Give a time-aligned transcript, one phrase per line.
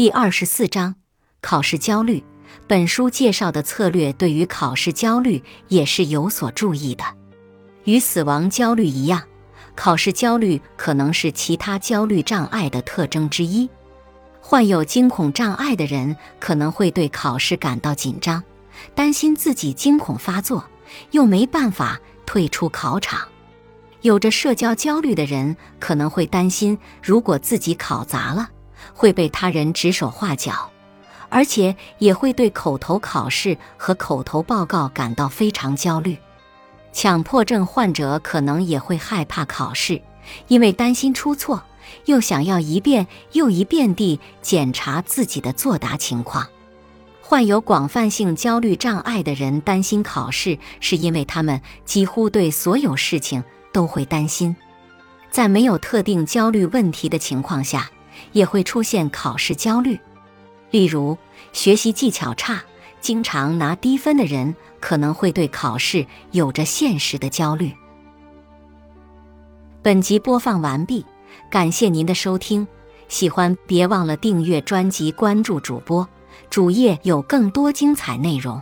[0.00, 0.94] 第二十四章
[1.42, 2.24] 考试焦虑。
[2.66, 7.04] 本书介绍的策略对于考试焦虑也是有所注意的。
[7.84, 9.22] 与死亡焦虑一样，
[9.76, 13.68] 考试焦虑可能是其他焦虑障碍的特征之一。
[14.40, 18.42] 患有惊恐障碍的人可能会对考试感到紧张，
[18.94, 20.64] 担心自己惊恐发作，
[21.10, 23.28] 又没办法退出考场。
[24.00, 28.48] 有着社交焦虑的人可能会担心，如果自己考砸了，
[28.94, 30.70] 会被他人指手画脚，
[31.28, 36.16] 而且也会对口头考试和口头报告感到非常焦虑。
[36.92, 40.02] 强迫症患者可能也会害怕考试，
[40.48, 41.62] 因为担心出错。
[42.04, 46.46] 又想要一遍又一遍地检查自己的作答情况。
[47.20, 54.54] 患有广泛性焦虑障碍的人担心考试，是因为他们几乎对所有事情都会担心。
[55.30, 57.90] 在没有特定焦虑问题的情况下，
[58.32, 59.98] 也会出现考试焦虑。
[60.70, 61.16] 例如，
[61.52, 62.62] 学习技巧差、
[63.00, 67.72] 经常拿低分的人，可能会对考试有着现实的焦虑。
[69.82, 71.04] 本集播放完毕。
[71.48, 72.66] 感谢您的收听，
[73.08, 76.06] 喜欢别忘了订阅专辑、关注主播，
[76.48, 78.60] 主页有更多精彩内容。